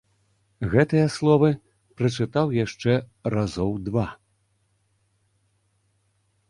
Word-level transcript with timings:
Гэтыя 0.71 1.07
словы 1.15 1.49
прачытаў 1.99 2.47
яшчэ 2.65 2.93
разоў 3.35 3.71
два. 3.91 4.09